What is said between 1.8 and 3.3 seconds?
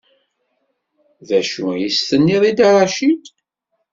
as-tenniḍ i Dda Racid?